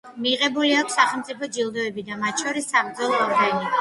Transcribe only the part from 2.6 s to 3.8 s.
საბრძოლო ორდენი.